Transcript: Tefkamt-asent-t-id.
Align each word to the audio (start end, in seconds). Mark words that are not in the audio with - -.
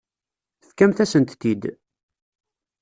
Tefkamt-asent-t-id. 0.61 1.63